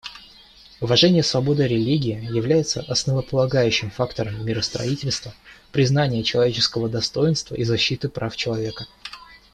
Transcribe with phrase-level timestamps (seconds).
[0.79, 5.31] Уважение свободы религии является основополагающим фактором миростроительства,
[5.71, 8.87] признания человеческого достоинства и защиты прав человека.